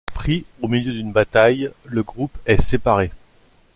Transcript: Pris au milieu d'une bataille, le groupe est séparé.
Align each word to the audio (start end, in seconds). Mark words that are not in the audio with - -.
Pris 0.15 0.45
au 0.63 0.67
milieu 0.67 0.93
d'une 0.93 1.11
bataille, 1.11 1.69
le 1.85 2.01
groupe 2.01 2.35
est 2.47 2.59
séparé. 2.59 3.11